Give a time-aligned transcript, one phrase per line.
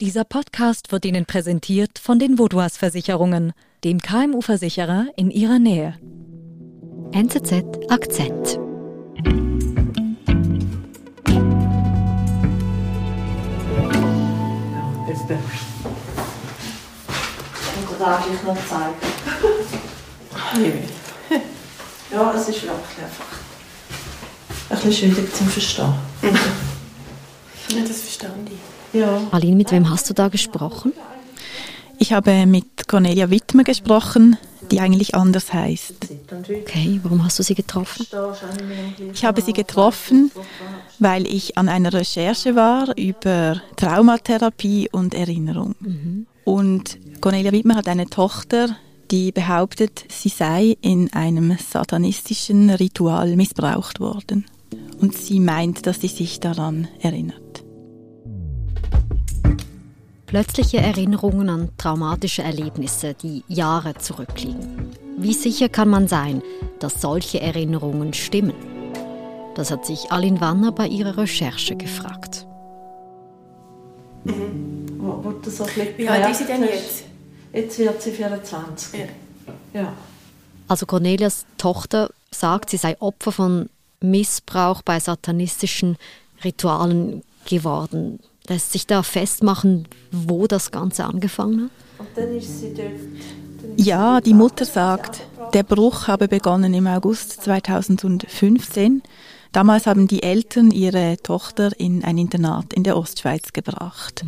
[0.00, 5.98] Dieser Podcast wird Ihnen präsentiert von den Vodouas Versicherungen, dem KMU-Versicherer in Ihrer Nähe.
[7.10, 8.60] NZZ Akzent.
[15.08, 15.34] Jetzt du.
[17.90, 18.94] Und darf ich noch zeigen.
[22.12, 23.26] ja, es ist wirklich einfach
[24.70, 25.94] ein bisschen schwierig zu verstehen.
[26.22, 28.77] Ja, das verstehe ich.
[28.92, 29.20] Ja.
[29.30, 30.92] Aline, mit wem hast du da gesprochen?
[31.98, 34.36] Ich habe mit Cornelia Wittmer gesprochen,
[34.70, 35.94] die eigentlich anders heißt.
[36.62, 38.06] Okay, warum hast du sie getroffen?
[39.12, 40.30] Ich habe sie getroffen,
[40.98, 45.74] weil ich an einer Recherche war über Traumatherapie und Erinnerung.
[46.44, 48.76] Und Cornelia Wittmer hat eine Tochter,
[49.10, 54.46] die behauptet, sie sei in einem satanistischen Ritual missbraucht worden.
[55.00, 57.47] Und sie meint, dass sie sich daran erinnert.
[60.28, 64.90] Plötzliche Erinnerungen an traumatische Erlebnisse, die Jahre zurückliegen.
[65.16, 66.42] Wie sicher kann man sein,
[66.80, 68.52] dass solche Erinnerungen stimmen?
[69.54, 72.46] Das hat sich Aline Wanner bei ihrer Recherche gefragt.
[74.24, 77.04] Wo, wo so Wie alt ist sie denn jetzt?
[77.54, 79.00] Jetzt wird sie 24.
[79.00, 79.80] Ja.
[79.80, 79.92] Ja.
[80.68, 83.70] Also Cornelias Tochter sagt, sie sei Opfer von
[84.02, 85.96] Missbrauch bei satanistischen
[86.44, 88.20] Ritualen geworden.
[88.48, 91.70] Lässt sich da festmachen, wo das Ganze angefangen hat?
[91.98, 92.88] Und dann ist sie dort.
[93.62, 95.20] dann ist Ja, die Mutter sagt,
[95.52, 99.02] der Bruch habe begonnen im August 2015.
[99.52, 104.24] Damals haben die Eltern ihre Tochter in ein Internat in der Ostschweiz gebracht,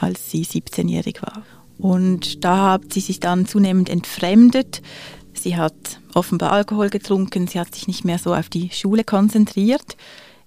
[0.00, 1.42] als sie 17-jährig war.
[1.78, 4.82] Und da hat sie sich dann zunehmend entfremdet.
[5.32, 5.74] Sie hat
[6.14, 9.96] offenbar Alkohol getrunken, sie hat sich nicht mehr so auf die Schule konzentriert.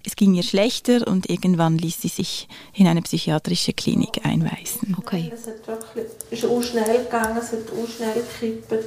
[0.08, 4.96] Es ging ihr schlechter und irgendwann ließ sie sich in eine psychiatrische Klinik einweisen.
[4.98, 5.30] Okay.
[5.34, 8.86] Es hat wirklich, ist auch schnell gegangen, es hat auch schnell gekippt.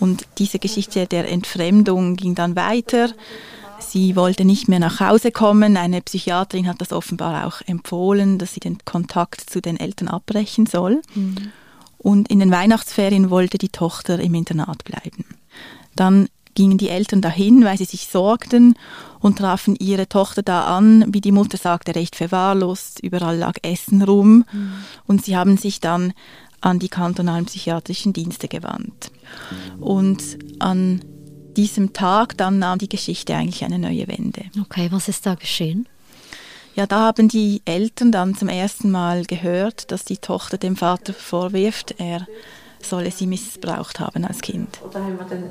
[0.00, 3.12] Und diese Geschichte der Entfremdung ging dann weiter.
[3.78, 5.76] Sie wollte nicht mehr nach Hause kommen.
[5.76, 10.66] Eine Psychiaterin hat das offenbar auch empfohlen, dass sie den Kontakt zu den Eltern abbrechen
[10.66, 11.02] soll.
[11.98, 15.24] Und in den Weihnachtsferien wollte die Tochter im Internat bleiben.
[15.94, 18.74] Dann gingen die Eltern dahin, weil sie sich sorgten
[19.20, 23.00] und trafen ihre Tochter da an, wie die Mutter sagte, recht verwahrlost.
[23.00, 24.44] Überall lag Essen rum.
[25.06, 26.12] Und sie haben sich dann
[26.60, 29.10] an die kantonalen psychiatrischen Dienste gewandt.
[29.80, 31.02] Und an
[31.56, 34.44] diesem Tag dann nahm die Geschichte eigentlich eine neue Wende.
[34.60, 35.86] Okay, was ist da geschehen?
[36.74, 41.12] Ja, da haben die Eltern dann zum ersten Mal gehört, dass die Tochter dem Vater
[41.12, 42.26] vorwirft, er
[42.80, 44.80] solle sie missbraucht haben als Kind.
[44.82, 45.44] Oder haben wir dann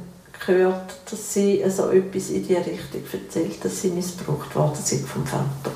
[0.46, 5.26] gehört, dass sie so etwas in die Richtung erzählt, dass sie missbraucht worden sind vom
[5.26, 5.72] Vater.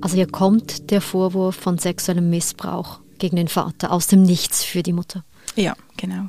[0.00, 4.82] Also hier kommt der Vorwurf von sexuellem Missbrauch gegen den Vater aus dem Nichts für
[4.82, 5.24] die Mutter.
[5.54, 6.28] Ja, genau.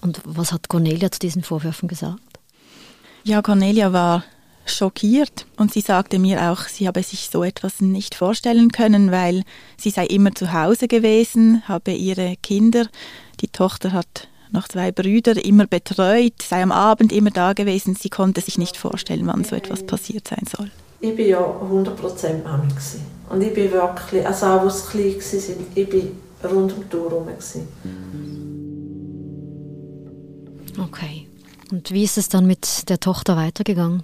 [0.00, 2.20] Und was hat Cornelia zu diesen Vorwürfen gesagt?
[3.24, 4.24] Ja, Cornelia war
[4.66, 9.42] schockiert und sie sagte mir auch, sie habe sich so etwas nicht vorstellen können, weil
[9.76, 12.86] sie sei immer zu Hause gewesen, habe ihre Kinder,
[13.40, 17.94] die Tochter hat noch zwei Brüder, immer betreut, sei am Abend immer da gewesen.
[17.94, 20.70] Sie konnte sich nicht vorstellen, wann so etwas passiert sein soll.
[21.00, 22.68] Ich war ja 100% Mami.
[22.68, 23.02] gewesen.
[23.28, 26.08] Und ich bin wirklich, also auch als sie klein waren, ich bin
[26.44, 27.28] rund um die Uhr herum.
[30.82, 31.26] Okay.
[31.70, 34.02] Und wie ist es dann mit der Tochter weitergegangen?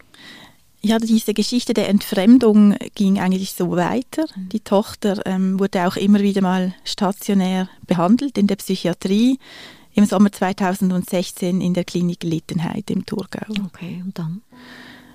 [0.83, 4.27] Ja, diese Geschichte der Entfremdung ging eigentlich so weiter.
[4.53, 9.39] Die Tochter ähm, wurde auch immer wieder mal stationär behandelt in der Psychiatrie.
[9.95, 13.47] Im Sommer 2016 in der Klinik Littenheid im Thurgau.
[13.67, 14.43] Okay, und dann?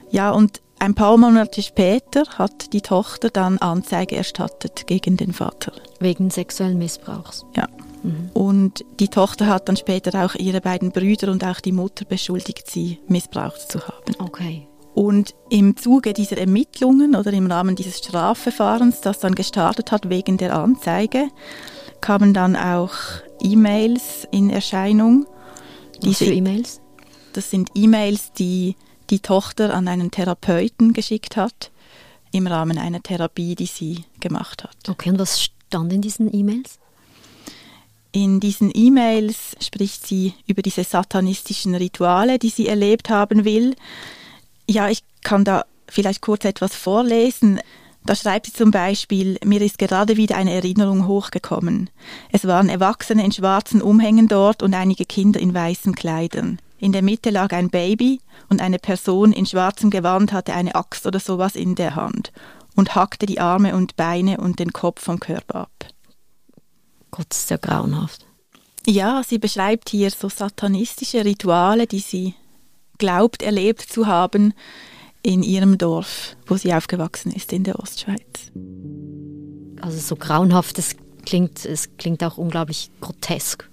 [0.10, 5.74] Ja, und ein paar Monate später hat die Tochter dann Anzeige erstattet gegen den Vater.
[6.00, 7.46] Wegen sexuellen Missbrauchs.
[7.56, 7.68] Ja.
[8.34, 12.72] Und die Tochter hat dann später auch ihre beiden Brüder und auch die Mutter beschuldigt,
[12.72, 14.16] sie missbraucht zu haben.
[14.20, 14.68] Okay.
[14.94, 20.38] Und im Zuge dieser Ermittlungen oder im Rahmen dieses Strafverfahrens, das dann gestartet hat wegen
[20.38, 21.28] der Anzeige,
[22.02, 22.94] kamen dann auch
[23.42, 25.26] E-Mails in Erscheinung.
[26.02, 26.82] Für E-Mails?
[27.34, 28.76] Das sind E-Mails, die
[29.10, 31.72] die Tochter an einen Therapeuten geschickt hat,
[32.32, 34.78] im Rahmen einer Therapie, die sie gemacht hat.
[34.88, 36.80] Okay, und was stand in diesen E-Mails?
[38.12, 43.76] In diesen E-Mails spricht sie über diese satanistischen Rituale, die sie erlebt haben will.
[44.68, 47.60] Ja, ich kann da vielleicht kurz etwas vorlesen.
[48.06, 51.90] Da schreibt sie zum Beispiel, mir ist gerade wieder eine Erinnerung hochgekommen.
[52.32, 56.60] Es waren Erwachsene in schwarzen Umhängen dort und einige Kinder in weißen Kleidern.
[56.80, 61.06] In der Mitte lag ein Baby und eine Person in schwarzem Gewand hatte eine Axt
[61.06, 62.32] oder sowas in der Hand
[62.76, 65.86] und hackte die Arme und Beine und den Kopf vom Körper ab.
[67.12, 68.26] Gott, das ist ja grauenhaft.
[68.88, 72.34] Ja, sie beschreibt hier so satanistische Rituale, die sie
[72.98, 74.54] glaubt, erlebt zu haben
[75.22, 78.52] in ihrem Dorf, wo sie aufgewachsen ist, in der Ostschweiz.
[79.82, 80.96] Also so grauenhaft, es
[81.26, 83.70] klingt, es klingt auch unglaublich grotesk.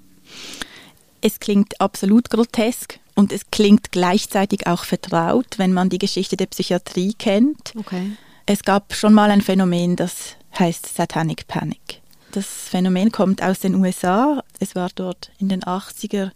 [1.20, 6.46] Es klingt absolut grotesk und es klingt gleichzeitig auch vertraut, wenn man die Geschichte der
[6.46, 7.72] Psychiatrie kennt.
[7.76, 8.12] Okay.
[8.44, 12.00] Es gab schon mal ein Phänomen, das heißt Satanic Panic.
[12.32, 14.44] Das Phänomen kommt aus den USA.
[14.60, 16.30] Es war dort in den 80er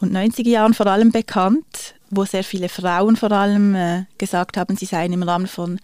[0.00, 4.76] und 90er Jahren vor allem bekannt, wo sehr viele Frauen vor allem äh, gesagt haben,
[4.76, 5.80] sie seien im Rahmen von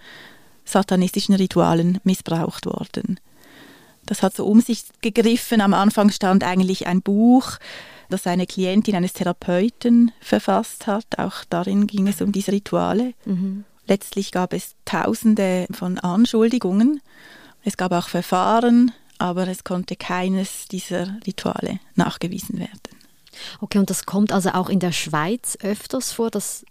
[0.65, 3.19] satanistischen Ritualen missbraucht worden.
[4.07, 5.61] Das hat so um sich gegriffen.
[5.61, 7.59] Am Anfang stand eigentlich ein Buch,
[8.09, 11.19] das eine Klientin eines Therapeuten verfasst hat.
[11.19, 13.15] Auch darin ging es um diese Rituale.
[13.25, 13.65] Mhm.
[13.87, 17.01] Letztlich gab es Tausende von Anschuldigungen.
[17.63, 23.00] Es gab auch Verfahren, aber es konnte keines dieser Rituale nachgewiesen werden.
[23.61, 26.65] Okay, und das kommt also auch in der Schweiz öfters vor, dass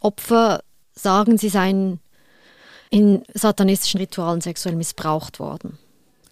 [0.00, 0.60] Opfer
[0.94, 2.00] sagen, sie seien
[2.90, 5.78] in satanistischen Ritualen sexuell missbraucht worden.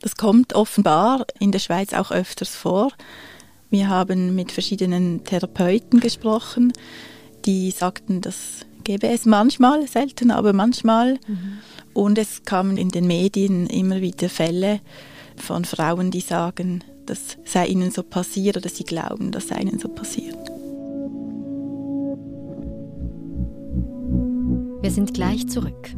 [0.01, 2.93] Das kommt offenbar in der Schweiz auch öfters vor.
[3.71, 6.73] Wir haben mit verschiedenen Therapeuten gesprochen,
[7.45, 11.15] die sagten, das gäbe es manchmal, selten, aber manchmal.
[11.27, 11.59] Mhm.
[11.93, 14.81] Und es kamen in den Medien immer wieder Fälle
[15.37, 19.79] von Frauen, die sagen, das sei ihnen so passiert oder sie glauben, das sei ihnen
[19.79, 20.37] so passiert.
[24.83, 25.95] Wir sind gleich zurück.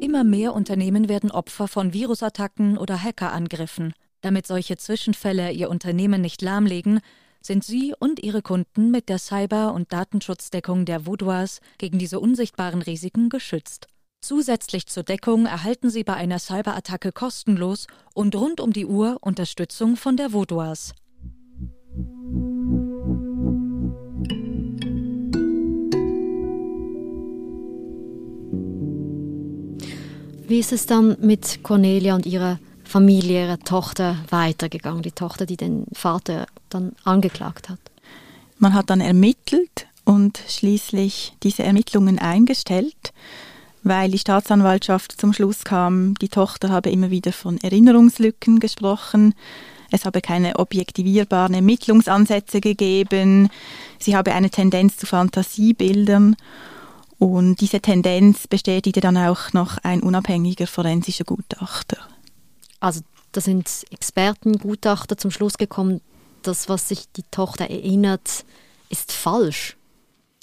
[0.00, 3.94] Immer mehr Unternehmen werden Opfer von Virusattacken oder Hackerangriffen.
[4.20, 7.00] Damit solche Zwischenfälle ihr Unternehmen nicht lahmlegen,
[7.40, 12.82] sind Sie und Ihre Kunden mit der Cyber- und Datenschutzdeckung der Vaudois gegen diese unsichtbaren
[12.82, 13.88] Risiken geschützt.
[14.24, 19.96] Zusätzlich zur Deckung erhalten Sie bei einer Cyberattacke kostenlos und rund um die Uhr Unterstützung
[19.96, 20.92] von der Vaudois.
[30.46, 35.02] Wie ist es dann mit Cornelia und ihrer Familie, ihrer Tochter weitergegangen?
[35.02, 37.80] Die Tochter, die den Vater dann angeklagt hat.
[38.58, 43.12] Man hat dann ermittelt und schließlich diese Ermittlungen eingestellt
[43.82, 49.34] weil die Staatsanwaltschaft zum Schluss kam, die Tochter habe immer wieder von Erinnerungslücken gesprochen,
[49.90, 53.50] es habe keine objektivierbaren Ermittlungsansätze gegeben,
[53.98, 56.36] sie habe eine Tendenz zu Fantasiebildern
[57.18, 61.98] und diese Tendenz bestätigte dann auch noch ein unabhängiger forensischer Gutachter.
[62.80, 63.02] Also
[63.32, 66.00] da sind Expertengutachter zum Schluss gekommen,
[66.42, 68.44] das, was sich die Tochter erinnert,
[68.88, 69.76] ist falsch.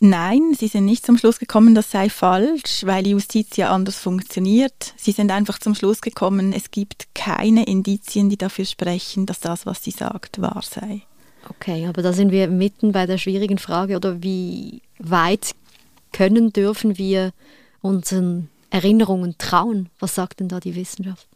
[0.02, 3.98] Nein, sie sind nicht zum Schluss gekommen, das sei falsch, weil die Justiz ja anders
[3.98, 4.94] funktioniert.
[4.96, 9.66] Sie sind einfach zum Schluss gekommen, es gibt keine Indizien, die dafür sprechen, dass das,
[9.66, 11.02] was sie sagt, wahr sei.
[11.50, 15.54] Okay, aber da sind wir mitten bei der schwierigen Frage, oder wie weit
[16.14, 17.34] können, dürfen wir
[17.82, 19.90] unseren Erinnerungen trauen?
[20.00, 21.28] Was sagt denn da die Wissenschaft?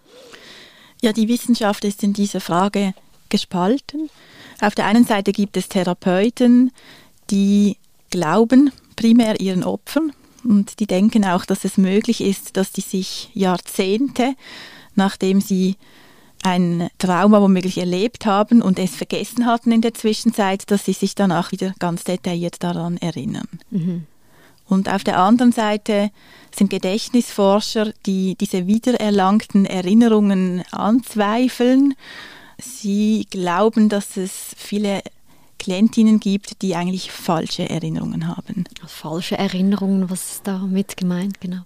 [1.02, 2.94] Ja, die Wissenschaft ist in dieser Frage
[3.30, 4.10] gespalten.
[4.62, 6.72] Auf der einen Seite gibt es Therapeuten,
[7.30, 7.78] die
[8.14, 10.14] glauben primär ihren Opfern
[10.44, 14.36] und die denken auch, dass es möglich ist, dass die sich Jahrzehnte,
[14.94, 15.78] nachdem sie
[16.44, 21.16] ein Trauma womöglich erlebt haben und es vergessen hatten in der Zwischenzeit, dass sie sich
[21.16, 23.48] danach wieder ganz detailliert daran erinnern.
[23.72, 24.06] Mhm.
[24.68, 26.12] Und auf der anderen Seite
[26.56, 31.96] sind Gedächtnisforscher, die diese wiedererlangten Erinnerungen anzweifeln.
[32.60, 35.02] Sie glauben, dass es viele
[35.64, 38.66] Klientinnen gibt, die eigentlich falsche Erinnerungen haben.
[38.86, 41.62] Falsche Erinnerungen, was ist damit gemeint, genau?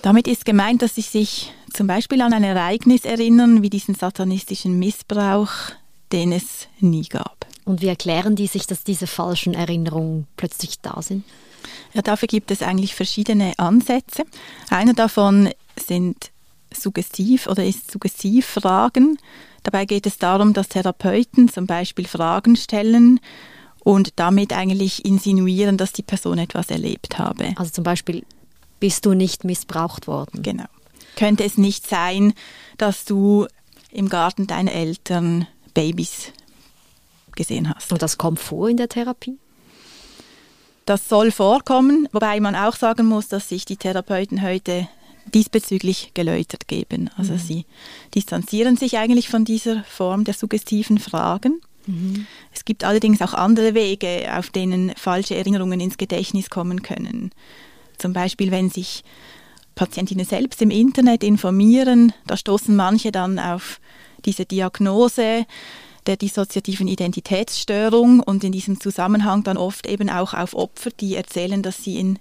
[0.00, 4.78] Damit ist gemeint, dass sie sich zum Beispiel an ein Ereignis erinnern, wie diesen satanistischen
[4.78, 5.50] Missbrauch,
[6.10, 7.46] den es nie gab.
[7.66, 11.24] Und wie erklären die sich, dass diese falschen Erinnerungen plötzlich da sind?
[11.92, 14.24] Ja, dafür gibt es eigentlich verschiedene Ansätze.
[14.70, 16.30] Einer davon sind
[16.74, 19.18] suggestiv oder ist Suggestivfragen.
[19.62, 23.20] Dabei geht es darum, dass Therapeuten zum Beispiel Fragen stellen
[23.82, 27.52] und damit eigentlich insinuieren, dass die Person etwas erlebt habe.
[27.56, 28.24] Also zum Beispiel,
[28.80, 30.42] bist du nicht missbraucht worden?
[30.42, 30.66] Genau.
[31.16, 32.34] Könnte es nicht sein,
[32.76, 33.46] dass du
[33.90, 36.32] im Garten deiner Eltern Babys
[37.36, 37.92] gesehen hast?
[37.92, 39.38] Und das kommt vor in der Therapie?
[40.86, 44.88] Das soll vorkommen, wobei man auch sagen muss, dass sich die Therapeuten heute
[45.32, 47.10] diesbezüglich geläutert geben.
[47.16, 47.38] Also mhm.
[47.38, 47.66] sie
[48.14, 51.60] distanzieren sich eigentlich von dieser Form der suggestiven Fragen.
[51.86, 52.26] Mhm.
[52.52, 57.30] Es gibt allerdings auch andere Wege, auf denen falsche Erinnerungen ins Gedächtnis kommen können.
[57.98, 59.04] Zum Beispiel, wenn sich
[59.74, 62.12] Patientinnen selbst im Internet informieren.
[62.26, 63.80] Da stoßen manche dann auf
[64.24, 65.46] diese Diagnose
[66.06, 71.62] der dissoziativen Identitätsstörung und in diesem Zusammenhang dann oft eben auch auf Opfer, die erzählen,
[71.62, 72.18] dass sie in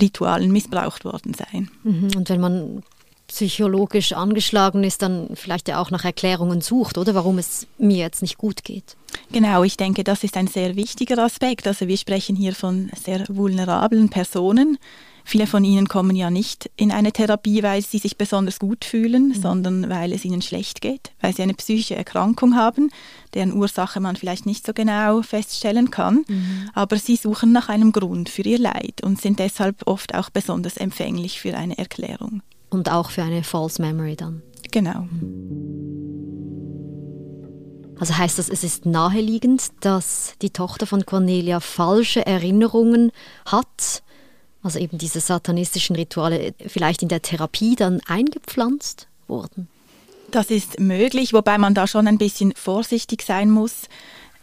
[0.00, 1.70] Ritualen missbraucht worden seien.
[1.84, 2.10] Mhm.
[2.16, 2.82] Und wenn man
[3.28, 8.22] psychologisch angeschlagen ist, dann vielleicht ja auch nach Erklärungen sucht, oder warum es mir jetzt
[8.22, 8.96] nicht gut geht.
[9.32, 11.66] Genau, ich denke, das ist ein sehr wichtiger Aspekt.
[11.66, 14.78] Also wir sprechen hier von sehr vulnerablen Personen.
[15.28, 19.30] Viele von ihnen kommen ja nicht in eine Therapie, weil sie sich besonders gut fühlen,
[19.30, 19.34] mhm.
[19.34, 22.92] sondern weil es ihnen schlecht geht, weil sie eine psychische Erkrankung haben,
[23.34, 26.24] deren Ursache man vielleicht nicht so genau feststellen kann.
[26.28, 26.70] Mhm.
[26.74, 30.76] Aber sie suchen nach einem Grund für ihr Leid und sind deshalb oft auch besonders
[30.76, 32.42] empfänglich für eine Erklärung.
[32.70, 34.42] Und auch für eine False Memory dann.
[34.70, 35.08] Genau.
[37.98, 43.10] Also heißt das, es ist naheliegend, dass die Tochter von Cornelia falsche Erinnerungen
[43.44, 44.04] hat
[44.66, 49.68] also eben diese satanistischen Rituale, vielleicht in der Therapie dann eingepflanzt wurden?
[50.30, 53.82] Das ist möglich, wobei man da schon ein bisschen vorsichtig sein muss.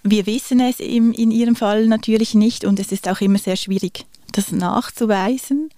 [0.01, 3.57] Wir wissen es im, in Ihrem Fall natürlich nicht und es ist auch immer sehr
[3.57, 5.69] schwierig, das nachzuweisen.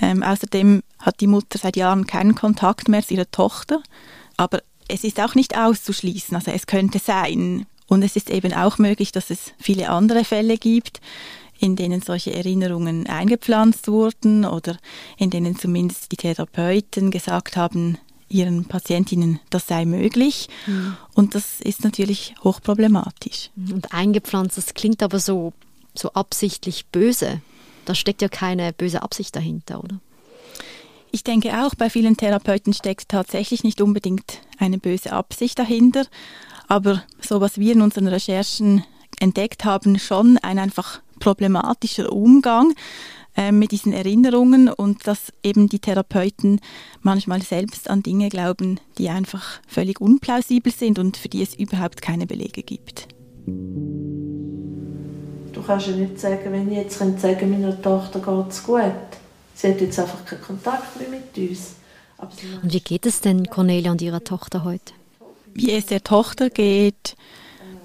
[0.00, 3.82] Ähm, außerdem hat die Mutter seit Jahren keinen Kontakt mehr zu ihrer Tochter.
[4.36, 6.36] Aber es ist auch nicht auszuschließen.
[6.36, 7.66] Also es könnte sein.
[7.86, 11.00] Und es ist eben auch möglich, dass es viele andere Fälle gibt,
[11.64, 14.76] in denen solche Erinnerungen eingepflanzt wurden oder
[15.16, 17.96] in denen zumindest die Therapeuten gesagt haben,
[18.28, 20.48] ihren Patientinnen, das sei möglich.
[20.66, 20.96] Mhm.
[21.14, 23.50] Und das ist natürlich hochproblematisch.
[23.56, 25.54] Und eingepflanzt, das klingt aber so,
[25.94, 27.40] so absichtlich böse.
[27.86, 29.98] Da steckt ja keine böse Absicht dahinter, oder?
[31.12, 36.04] Ich denke auch, bei vielen Therapeuten steckt tatsächlich nicht unbedingt eine böse Absicht dahinter.
[36.68, 38.84] Aber so was wir in unseren Recherchen
[39.20, 42.74] entdeckt haben, schon ein einfach problematischer Umgang
[43.34, 46.60] äh, mit diesen Erinnerungen und dass eben die Therapeuten
[47.00, 52.02] manchmal selbst an Dinge glauben, die einfach völlig unplausibel sind und für die es überhaupt
[52.02, 53.08] keine Belege gibt.
[55.52, 58.82] Du kannst ja nicht sagen, wenn ich jetzt sagen könnte, meiner Tochter geht es gut.
[59.54, 61.76] Sie hat jetzt einfach keinen Kontakt mehr mit uns.
[62.62, 64.92] Und wie geht es denn Cornelia und ihrer Tochter heute?
[65.54, 67.16] Wie es der Tochter geht,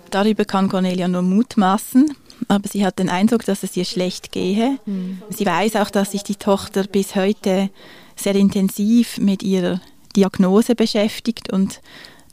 [0.09, 2.15] darüber kann Cornelia nur mutmaßen
[2.49, 4.77] aber sie hat den Eindruck, dass es ihr schlecht gehe.
[4.85, 5.21] Mhm.
[5.29, 7.69] Sie weiß auch, dass sich die Tochter bis heute
[8.15, 9.79] sehr intensiv mit ihrer
[10.15, 11.79] Diagnose beschäftigt und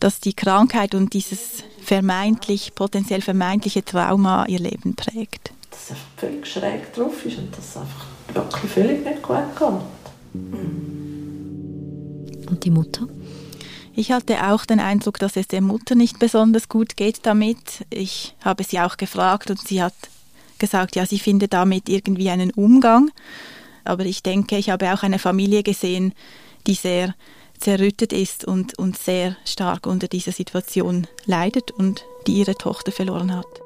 [0.00, 5.52] dass die Krankheit und dieses vermeintlich, potenziell vermeintliche Trauma ihr Leben prägt.
[5.70, 9.85] Dass er völlig schräg drauf ist und dass es einfach wirklich völlig nicht gut kommt.
[12.49, 13.06] Und die Mutter?
[13.98, 17.86] Ich hatte auch den Eindruck, dass es der Mutter nicht besonders gut geht damit.
[17.88, 19.94] Ich habe sie auch gefragt und sie hat
[20.58, 23.10] gesagt, ja, sie findet damit irgendwie einen Umgang.
[23.84, 26.12] Aber ich denke, ich habe auch eine Familie gesehen,
[26.66, 27.14] die sehr
[27.58, 33.34] zerrüttet ist und, und sehr stark unter dieser Situation leidet und die ihre Tochter verloren
[33.34, 33.65] hat.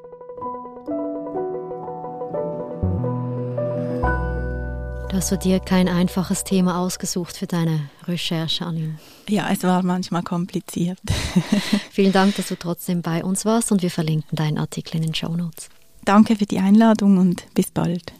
[5.11, 8.95] Du hast du dir kein einfaches Thema ausgesucht für deine Recherche, Anil.
[9.27, 10.99] Ja, es war manchmal kompliziert.
[11.91, 15.13] Vielen Dank, dass du trotzdem bei uns warst und wir verlinken deinen Artikel in den
[15.13, 15.67] Show Notes.
[16.05, 18.13] Danke für die Einladung und bis bald.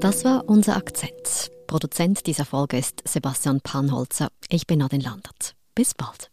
[0.00, 1.50] Das war unser Akzent.
[1.66, 4.28] Produzent dieser Folge ist Sebastian Panholzer.
[4.48, 5.54] Ich bin Nadine Landert.
[5.74, 6.30] Bis bald.